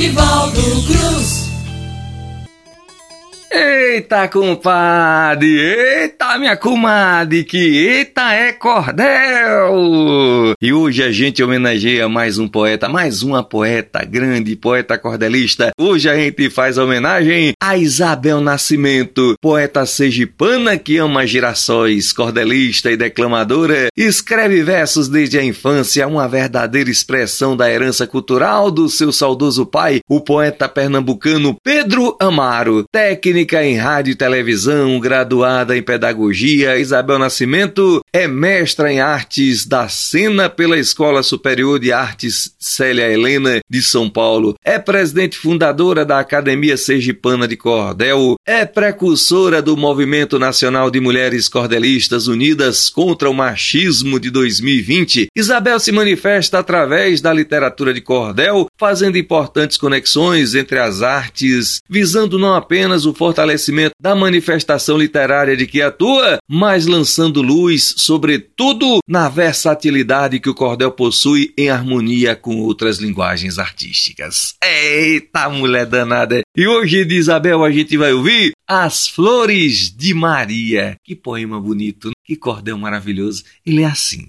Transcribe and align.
Nivaldo 0.00 0.62
Cruz. 0.86 1.50
Eita, 3.52 4.28
compadre! 4.28 6.04
Eita, 6.04 6.19
minha 6.38 6.56
comadre! 6.56 7.44
Que 7.44 7.58
eita 7.58 8.32
é 8.32 8.52
cordel! 8.52 10.54
E 10.60 10.72
hoje 10.72 11.02
a 11.02 11.10
gente 11.10 11.42
homenageia 11.42 12.08
mais 12.08 12.38
um 12.38 12.46
poeta, 12.46 12.88
mais 12.88 13.22
uma 13.22 13.42
poeta, 13.42 14.04
grande 14.04 14.54
poeta 14.54 14.96
cordelista. 14.96 15.70
Hoje 15.78 16.08
a 16.08 16.14
gente 16.14 16.48
faz 16.50 16.78
homenagem 16.78 17.52
a 17.60 17.76
Isabel 17.76 18.40
Nascimento, 18.40 19.34
poeta 19.40 19.84
sergipana 19.84 20.78
que 20.78 20.98
ama 20.98 21.26
girassóis, 21.26 22.12
cordelista 22.12 22.90
e 22.90 22.96
declamadora. 22.96 23.88
Escreve 23.96 24.62
versos 24.62 25.08
desde 25.08 25.38
a 25.38 25.44
infância, 25.44 26.06
uma 26.06 26.28
verdadeira 26.28 26.90
expressão 26.90 27.56
da 27.56 27.70
herança 27.70 28.06
cultural 28.06 28.70
do 28.70 28.88
seu 28.88 29.12
saudoso 29.12 29.66
pai, 29.66 30.00
o 30.08 30.20
poeta 30.20 30.68
pernambucano 30.68 31.56
Pedro 31.62 32.16
Amaro, 32.20 32.84
técnica 32.92 33.64
em 33.64 33.76
rádio 33.76 34.12
e 34.12 34.16
televisão, 34.16 34.98
graduada 35.00 35.76
em 35.76 35.82
pedagogia, 35.82 36.19
Isabel 36.30 37.18
Nascimento 37.18 38.04
é 38.12 38.26
mestra 38.26 38.92
em 38.92 39.00
artes 39.00 39.64
da 39.64 39.88
cena 39.88 40.50
pela 40.50 40.78
Escola 40.78 41.22
Superior 41.22 41.78
de 41.78 41.92
Artes 41.92 42.54
Célia 42.58 43.10
Helena 43.10 43.60
de 43.68 43.82
São 43.82 44.10
Paulo. 44.10 44.54
É 44.64 44.78
presidente 44.78 45.38
fundadora 45.38 46.04
da 46.04 46.18
Academia 46.18 46.76
Sergipana 46.76 47.46
de 47.48 47.56
Cordel, 47.56 48.36
é 48.46 48.66
precursora 48.66 49.62
do 49.62 49.76
Movimento 49.76 50.38
Nacional 50.38 50.90
de 50.90 51.00
Mulheres 51.00 51.48
Cordelistas 51.48 52.26
Unidas 52.26 52.90
contra 52.90 53.30
o 53.30 53.34
Machismo 53.34 54.18
de 54.18 54.30
2020. 54.30 55.28
Isabel 55.34 55.78
se 55.78 55.92
manifesta 55.92 56.58
através 56.58 57.20
da 57.20 57.32
literatura 57.32 57.94
de 57.94 58.00
cordel, 58.00 58.66
fazendo 58.78 59.16
importantes 59.16 59.76
conexões 59.76 60.54
entre 60.54 60.78
as 60.78 61.02
artes, 61.02 61.80
visando 61.88 62.38
não 62.38 62.54
apenas 62.54 63.06
o 63.06 63.14
fortalecimento 63.14 63.94
da 64.00 64.14
manifestação 64.14 64.98
literária 64.98 65.56
de 65.56 65.66
que 65.66 65.80
atua, 65.80 66.09
mas 66.48 66.86
lançando 66.86 67.42
luz, 67.42 67.94
sobretudo, 67.98 69.00
na 69.08 69.28
versatilidade 69.28 70.40
que 70.40 70.48
o 70.48 70.54
cordel 70.54 70.92
possui 70.92 71.52
em 71.56 71.68
harmonia 71.68 72.36
com 72.36 72.56
outras 72.60 72.98
linguagens 72.98 73.58
artísticas. 73.58 74.54
Eita, 74.62 75.48
mulher 75.48 75.86
danada! 75.86 76.40
E 76.56 76.66
hoje 76.66 77.04
de 77.04 77.16
Isabel 77.16 77.64
a 77.64 77.70
gente 77.70 77.96
vai 77.96 78.12
ouvir 78.12 78.52
As 78.68 79.08
Flores 79.08 79.90
de 79.90 80.14
Maria. 80.14 80.96
Que 81.04 81.14
poema 81.14 81.60
bonito, 81.60 82.10
que 82.24 82.36
cordel 82.36 82.76
maravilhoso. 82.78 83.44
Ele 83.64 83.82
é 83.82 83.86
assim. 83.86 84.28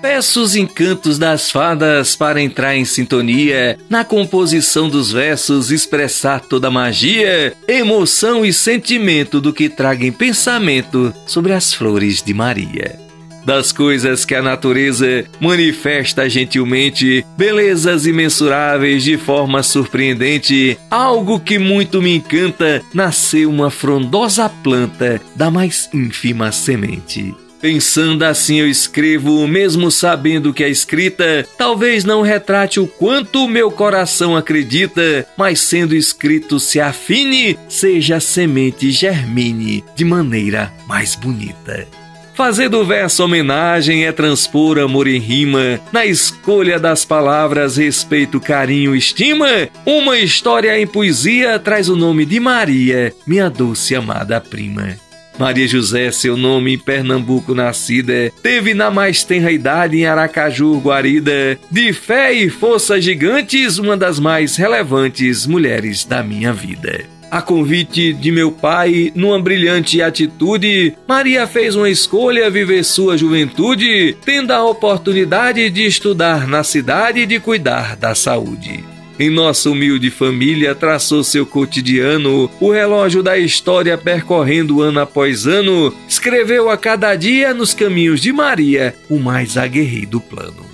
Peço 0.00 0.42
os 0.42 0.56
encantos 0.56 1.18
das 1.18 1.50
fadas 1.50 2.16
para 2.16 2.40
entrar 2.40 2.74
em 2.74 2.86
sintonia, 2.86 3.78
na 3.88 4.02
composição 4.02 4.88
dos 4.88 5.12
versos 5.12 5.70
expressar 5.70 6.40
toda 6.40 6.68
a 6.68 6.70
magia, 6.70 7.52
emoção 7.68 8.44
e 8.44 8.52
sentimento 8.52 9.40
do 9.40 9.52
que 9.52 9.68
traga 9.68 10.06
em 10.06 10.12
pensamento 10.12 11.12
sobre 11.26 11.52
as 11.52 11.74
flores 11.74 12.22
de 12.22 12.32
Maria. 12.32 12.98
Das 13.44 13.72
coisas 13.72 14.24
que 14.24 14.34
a 14.34 14.42
natureza 14.42 15.24
manifesta 15.38 16.28
gentilmente, 16.28 17.24
belezas 17.36 18.06
imensuráveis 18.06 19.02
de 19.02 19.16
forma 19.16 19.62
surpreendente, 19.62 20.78
algo 20.90 21.40
que 21.40 21.58
muito 21.58 22.00
me 22.00 22.16
encanta, 22.16 22.82
nasceu 22.92 23.50
uma 23.50 23.70
frondosa 23.70 24.48
planta 24.48 25.20
da 25.34 25.50
mais 25.50 25.88
ínfima 25.92 26.52
semente. 26.52 27.34
Pensando 27.60 28.22
assim, 28.22 28.56
eu 28.56 28.68
escrevo, 28.68 29.46
mesmo 29.46 29.90
sabendo 29.90 30.52
que 30.52 30.64
a 30.64 30.68
escrita 30.68 31.46
talvez 31.58 32.04
não 32.04 32.22
retrate 32.22 32.80
o 32.80 32.86
quanto 32.86 33.46
meu 33.46 33.70
coração 33.70 34.34
acredita, 34.34 35.26
mas 35.36 35.60
sendo 35.60 35.94
escrito 35.94 36.58
se 36.58 36.80
afine, 36.80 37.58
seja 37.68 38.16
a 38.16 38.20
semente 38.20 38.90
germine 38.90 39.84
de 39.94 40.04
maneira 40.04 40.72
mais 40.86 41.14
bonita. 41.14 41.86
Fazer 42.34 42.70
do 42.70 42.86
verso 42.86 43.22
homenagem 43.22 44.06
é 44.06 44.12
transpor 44.12 44.78
amor 44.78 45.06
em 45.06 45.18
rima, 45.18 45.78
na 45.92 46.06
escolha 46.06 46.80
das 46.80 47.04
palavras 47.04 47.76
respeito, 47.76 48.40
carinho, 48.40 48.96
estima. 48.96 49.68
Uma 49.84 50.16
história 50.18 50.80
em 50.80 50.86
poesia 50.86 51.58
traz 51.58 51.90
o 51.90 51.96
nome 51.96 52.24
de 52.24 52.40
Maria, 52.40 53.12
minha 53.26 53.50
doce 53.50 53.94
amada 53.94 54.40
prima. 54.40 54.96
Maria 55.40 55.66
José, 55.66 56.12
seu 56.12 56.36
nome 56.36 56.74
em 56.74 56.78
Pernambuco 56.78 57.54
nascida, 57.54 58.30
teve 58.42 58.74
na 58.74 58.90
mais 58.90 59.24
tenra 59.24 59.50
idade 59.50 59.96
em 59.96 60.04
Aracaju, 60.04 60.78
guarida, 60.78 61.58
de 61.70 61.94
fé 61.94 62.30
e 62.30 62.50
força 62.50 63.00
gigantes, 63.00 63.78
uma 63.78 63.96
das 63.96 64.20
mais 64.20 64.56
relevantes 64.56 65.46
mulheres 65.46 66.04
da 66.04 66.22
minha 66.22 66.52
vida. 66.52 67.06
A 67.30 67.40
convite 67.40 68.12
de 68.12 68.30
meu 68.30 68.52
pai, 68.52 69.10
numa 69.14 69.40
brilhante 69.40 70.02
atitude, 70.02 70.92
Maria 71.08 71.46
fez 71.46 71.74
uma 71.74 71.88
escolha 71.88 72.50
viver 72.50 72.84
sua 72.84 73.16
juventude, 73.16 74.14
tendo 74.22 74.50
a 74.50 74.62
oportunidade 74.62 75.70
de 75.70 75.86
estudar 75.86 76.46
na 76.46 76.62
cidade 76.62 77.20
e 77.20 77.26
de 77.26 77.40
cuidar 77.40 77.96
da 77.96 78.14
saúde. 78.14 78.89
Em 79.20 79.28
nossa 79.28 79.68
humilde 79.68 80.08
família 80.08 80.74
traçou 80.74 81.22
seu 81.22 81.44
cotidiano, 81.44 82.50
o 82.58 82.70
relógio 82.70 83.22
da 83.22 83.36
história 83.36 83.98
percorrendo 83.98 84.80
ano 84.80 84.98
após 84.98 85.46
ano, 85.46 85.94
escreveu 86.08 86.70
a 86.70 86.76
cada 86.78 87.14
dia 87.14 87.52
nos 87.52 87.74
caminhos 87.74 88.22
de 88.22 88.32
Maria 88.32 88.94
o 89.10 89.18
mais 89.18 89.58
aguerrido 89.58 90.22
plano. 90.22 90.64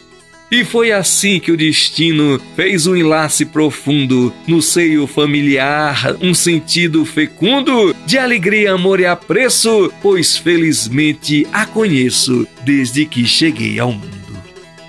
E 0.48 0.64
foi 0.64 0.92
assim 0.92 1.40
que 1.40 1.50
o 1.50 1.56
destino 1.56 2.40
fez 2.54 2.86
um 2.86 2.94
enlace 2.94 3.44
profundo 3.44 4.32
no 4.46 4.62
seio 4.62 5.08
familiar, 5.08 6.14
um 6.20 6.32
sentido 6.32 7.04
fecundo 7.04 7.96
de 8.06 8.16
alegria, 8.16 8.74
amor 8.74 9.00
e 9.00 9.06
apreço, 9.06 9.92
pois 10.00 10.36
felizmente 10.36 11.44
a 11.52 11.66
conheço 11.66 12.46
desde 12.62 13.06
que 13.06 13.26
cheguei 13.26 13.80
ao 13.80 13.90
mundo. 13.90 14.15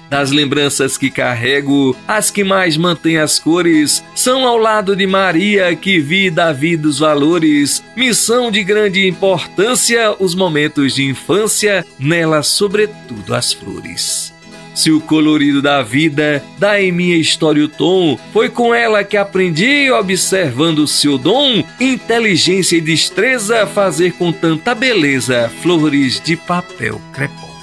Das 0.10 0.32
lembranças 0.32 0.98
que 0.98 1.10
carrego, 1.10 1.96
as 2.08 2.32
que 2.32 2.44
mais 2.44 2.78
mantêm 2.78 3.18
as 3.18 3.38
cores 3.40 4.04
são 4.16 4.46
ao 4.46 4.58
lado 4.58 4.96
de 4.96 5.06
Maria 5.06 5.76
que 5.76 6.00
vi 6.00 6.30
da 6.30 6.54
vida 6.54 6.88
os 6.88 7.00
valores, 7.00 7.84
missão 7.96 8.50
de 8.50 8.64
grande 8.64 9.08
importância, 9.08 10.16
os 10.20 10.34
momentos 10.34 10.96
de 10.96 11.04
infância, 11.04 11.86
nela 12.00 12.42
sobretudo 12.42 13.36
as 13.36 13.52
flores. 13.52 14.34
Se 14.74 14.92
o 14.92 15.02
colorido 15.02 15.60
da 15.60 15.82
vida 15.82 16.44
dá 16.60 16.80
em 16.80 16.92
minha 16.92 17.18
história 17.18 17.66
o 17.66 17.68
tom, 17.68 18.18
foi 18.32 18.48
com 18.48 18.76
ela 18.76 19.04
que 19.04 19.18
aprendi, 19.18 19.90
observando 19.92 20.88
seu 20.88 21.18
dom, 21.18 21.64
inteligência 21.80 22.78
e 22.78 22.82
destreza, 22.82 23.66
fazer 23.66 24.14
com 24.14 24.32
tanta 24.32 24.76
beleza 24.76 25.52
flores 25.64 26.22
de 26.22 26.36
papel 26.36 27.02
crepom 27.12 27.57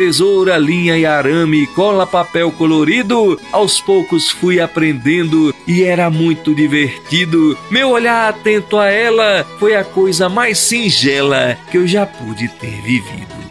tesoura, 0.00 0.56
linha 0.56 0.96
e 0.96 1.04
arame, 1.04 1.66
cola, 1.66 2.06
papel 2.06 2.50
colorido. 2.50 3.38
Aos 3.52 3.82
poucos 3.82 4.30
fui 4.30 4.58
aprendendo 4.58 5.54
e 5.66 5.82
era 5.82 6.08
muito 6.08 6.54
divertido. 6.54 7.58
Meu 7.70 7.90
olhar 7.90 8.30
atento 8.30 8.78
a 8.78 8.86
ela 8.86 9.46
foi 9.58 9.76
a 9.76 9.84
coisa 9.84 10.26
mais 10.26 10.56
singela 10.58 11.58
que 11.70 11.76
eu 11.76 11.86
já 11.86 12.06
pude 12.06 12.48
ter 12.48 12.80
vivido 12.80 13.50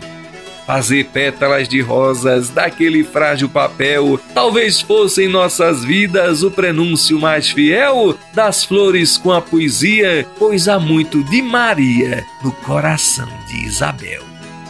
fazer 0.66 1.06
pétalas 1.06 1.68
de 1.68 1.82
rosas 1.82 2.50
daquele 2.50 3.04
frágil 3.04 3.50
papel, 3.50 4.20
talvez 4.36 4.80
fosse 4.80 5.24
em 5.24 5.28
nossas 5.28 5.84
vidas 5.84 6.44
o 6.44 6.52
prenúncio 6.52 7.20
mais 7.20 7.50
fiel 7.50 8.16
das 8.36 8.64
flores 8.64 9.18
com 9.18 9.32
a 9.32 9.42
poesia, 9.42 10.28
pois 10.38 10.68
há 10.68 10.80
muito 10.80 11.24
de 11.24 11.42
Maria 11.42 12.24
no 12.44 12.52
coração 12.52 13.28
de 13.48 13.66
Isabel. 13.66 14.29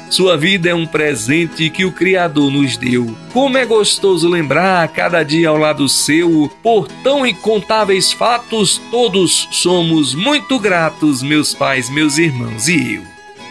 Sua 0.09 0.35
vida 0.35 0.69
é 0.69 0.73
um 0.73 0.87
presente 0.87 1.69
que 1.69 1.85
o 1.85 1.91
Criador 1.91 2.49
nos 2.49 2.75
deu. 2.75 3.15
Como 3.31 3.57
é 3.57 3.65
gostoso 3.65 4.27
lembrar 4.27 4.87
cada 4.87 5.21
dia 5.21 5.49
ao 5.49 5.57
lado 5.57 5.87
seu, 5.87 6.51
por 6.63 6.87
tão 7.03 7.25
incontáveis 7.25 8.11
fatos, 8.11 8.81
todos 8.89 9.47
somos 9.51 10.15
muito 10.15 10.57
gratos, 10.57 11.21
meus 11.21 11.53
pais, 11.53 11.91
meus 11.91 12.17
irmãos 12.17 12.67
e 12.67 12.95
eu. 12.95 13.03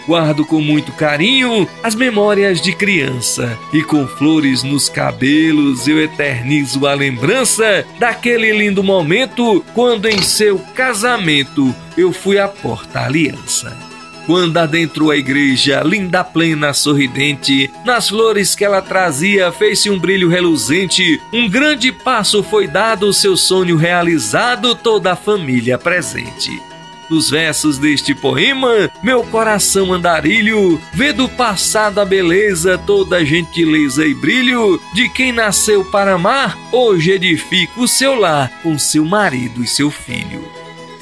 Guardo 0.09 0.45
com 0.45 0.61
muito 0.61 0.91
carinho 0.93 1.69
as 1.83 1.95
memórias 1.95 2.61
de 2.61 2.73
criança 2.73 3.57
e 3.73 3.83
com 3.83 4.09
flores 4.09 4.63
nos 4.63 4.89
cabelos 4.89 5.87
eu 5.87 6.03
eternizo 6.03 6.87
a 6.87 6.95
lembrança 6.95 7.85
daquele 7.99 8.51
lindo 8.53 8.83
momento 8.83 9.63
quando 9.75 10.09
em 10.09 10.23
seu 10.23 10.59
casamento 10.75 11.75
eu 11.95 12.11
fui 12.11 12.39
à 12.39 12.49
porta-aliança 12.49 13.98
quando 14.29 14.59
adentrou 14.59 15.11
a 15.11 15.17
igreja, 15.17 15.81
linda, 15.83 16.23
plena, 16.23 16.75
sorridente, 16.75 17.71
nas 17.83 18.11
flores 18.11 18.55
que 18.55 18.63
ela 18.63 18.83
trazia 18.83 19.51
fez-se 19.51 19.89
um 19.89 19.99
brilho 19.99 20.29
reluzente, 20.29 21.19
um 21.33 21.49
grande 21.49 21.91
passo 21.91 22.43
foi 22.43 22.67
dado, 22.67 23.11
seu 23.11 23.39
sonho 23.39 23.79
realizado, 23.79 24.75
toda 24.75 25.13
a 25.13 25.17
família 25.17 25.79
presente. 25.79 26.61
nos 27.09 27.31
versos 27.31 27.79
deste 27.79 28.15
poema, 28.15 28.91
meu 29.03 29.25
coração 29.25 29.95
andarilho, 29.95 30.79
vê 30.93 31.11
do 31.11 31.27
passado 31.27 31.99
a 31.99 32.05
beleza, 32.05 32.77
toda 32.77 33.17
a 33.17 33.25
gentileza 33.25 34.05
e 34.05 34.13
brilho 34.13 34.79
de 34.93 35.09
quem 35.09 35.33
nasceu 35.33 35.83
para 35.87 36.13
amar, 36.13 36.55
hoje 36.71 37.13
edifica 37.13 37.81
o 37.81 37.89
seu 37.89 38.15
lar 38.15 38.51
com 38.63 38.79
seu 38.79 39.07
marido 39.07 39.65
e 39.65 39.67
seu 39.67 39.91
filho. 39.91 40.58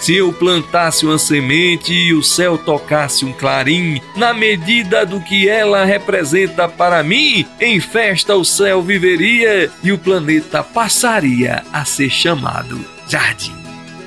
Se 0.07 0.15
eu 0.15 0.33
plantasse 0.33 1.05
uma 1.05 1.19
semente 1.19 1.93
e 1.93 2.15
o 2.15 2.23
céu 2.23 2.57
tocasse 2.57 3.25
um 3.25 3.33
clarim, 3.33 4.01
na 4.15 4.33
medida 4.33 5.05
do 5.05 5.21
que 5.21 5.49
ela 5.49 5.85
representa 5.85 6.69
para 6.69 7.03
mim, 7.03 7.45
em 7.61 7.81
festa 7.81 8.37
o 8.37 8.45
céu 8.45 8.81
viveria 8.81 9.69
e 9.83 9.91
o 9.91 9.99
planeta 9.99 10.63
passaria 10.63 11.65
a 11.73 11.85
ser 11.85 12.09
chamado 12.09 12.79
jardim. 13.09 13.57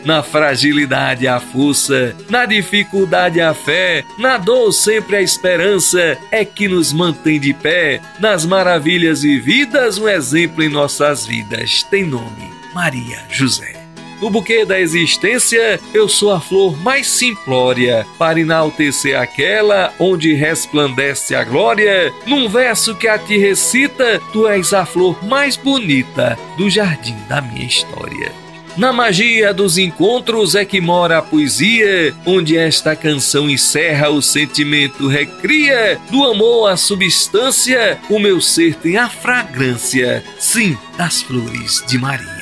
Na 0.06 0.24
fragilidade 0.24 1.28
a 1.28 1.38
força, 1.42 2.16
na 2.30 2.46
dificuldade 2.46 3.42
a 3.42 3.54
fé, 3.54 4.06
na 4.18 4.38
dor 4.38 4.72
sempre 4.72 5.18
a 5.18 5.22
esperança 5.22 6.18
é 6.32 6.46
que 6.46 6.70
nos 6.70 6.94
mantém 6.94 7.38
de 7.42 7.54
pé. 7.54 8.00
Nas 8.22 8.46
maravilhas 8.46 9.24
vividas, 9.24 9.98
um 9.98 10.08
exemplo 10.08 10.64
em 10.64 10.70
nossas 10.70 11.26
vidas 11.26 11.84
tem 11.84 12.06
nome: 12.06 12.50
Maria 12.74 13.22
José. 13.30 13.79
No 14.22 14.30
buquê 14.30 14.66
da 14.66 14.80
existência, 14.80 15.80
eu 15.94 16.10
sou 16.10 16.32
a 16.32 16.42
flor 16.42 16.78
mais 16.82 17.08
simplória, 17.08 18.06
para 18.18 18.40
enaltecer 18.40 19.18
aquela 19.18 19.94
onde 19.98 20.34
resplandece 20.34 21.34
a 21.36 21.44
glória. 21.44 22.14
Num 22.26 22.50
verso 22.50 22.96
que 22.96 23.08
a 23.08 23.18
ti 23.18 23.38
recita, 23.38 24.22
tu 24.34 24.48
és 24.48 24.74
a 24.74 24.86
flor 24.86 25.24
mais 25.24 25.56
bonita 25.56 26.38
do 26.58 26.70
jardim 26.70 27.16
da 27.30 27.42
minha 27.42 27.66
história. 27.66 28.32
Na 28.78 28.94
magia 28.94 29.54
dos 29.54 29.78
encontros 29.78 30.56
é 30.56 30.64
que 30.64 30.80
mora 30.80 31.18
a 31.18 31.22
poesia, 31.22 32.16
onde 32.26 32.58
esta 32.58 32.96
canção 32.96 33.50
encerra 33.50 34.10
o 34.10 34.22
sentimento 34.22 35.08
recria 35.08 36.00
do 36.10 36.24
amor 36.24 36.70
à 36.70 36.78
substância, 36.78 38.00
o 38.10 38.20
meu 38.20 38.40
ser 38.40 38.76
tem 38.76 38.96
a 38.96 39.10
fragrância, 39.10 40.24
sim, 40.40 40.78
das 40.98 41.22
flores 41.22 41.84
de 41.88 41.98
Maria. 41.98 42.39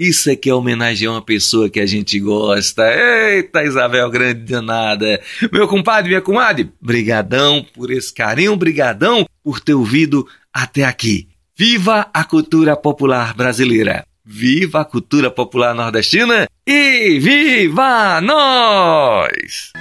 Isso 0.00 0.30
aqui 0.30 0.48
é 0.48 0.54
homenagear 0.54 1.12
uma 1.12 1.22
pessoa 1.22 1.68
que 1.68 1.80
a 1.80 1.86
gente 1.86 2.18
gosta. 2.20 2.82
Eita, 2.92 3.64
Isabel 3.64 4.08
Grande 4.10 4.40
danada. 4.40 5.20
Meu 5.52 5.66
compadre, 5.66 6.08
minha 6.08 6.20
comadre, 6.20 6.70
brigadão 6.80 7.66
por 7.74 7.90
esse 7.90 8.12
carinho, 8.12 8.56
brigadão 8.56 9.26
por 9.42 9.60
ter 9.60 9.74
ouvido 9.74 10.26
até 10.52 10.84
aqui. 10.84 11.28
Viva 11.56 12.08
a 12.14 12.22
cultura 12.22 12.76
popular 12.76 13.34
brasileira! 13.34 14.04
Viva 14.24 14.82
a 14.82 14.84
cultura 14.84 15.30
popular 15.30 15.74
nordestina 15.74 16.46
e 16.66 17.18
viva 17.18 18.20
nós! 18.20 19.72